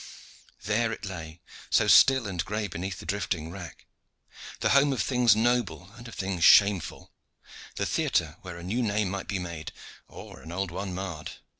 [0.63, 3.85] There it lay, so still and gray beneath the drifting wrack
[4.61, 7.11] the home of things noble and of things shameful
[7.75, 9.71] the theatre where a new name might be made
[10.07, 11.33] or an old one marred.